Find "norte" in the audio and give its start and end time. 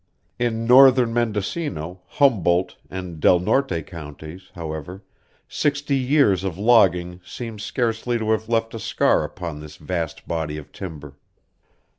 3.39-3.85